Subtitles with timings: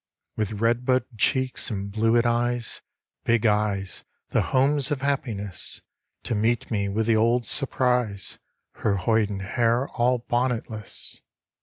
[0.35, 2.81] With redbud cheeks and bluet eyes,
[3.23, 5.83] Big eyes, the homes of happiness,
[6.23, 8.39] To meet me with the old surprise,
[8.77, 11.21] Her hoiden hair all bonnetless.